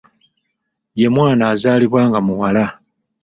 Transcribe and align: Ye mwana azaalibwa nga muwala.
Ye 0.99 1.07
mwana 1.15 1.43
azaalibwa 1.53 2.01
nga 2.07 2.19
muwala. 2.25 2.65